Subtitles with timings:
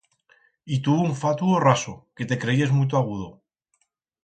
[0.75, 3.29] Y tu un fatuo raso, que te creyes muito agudo.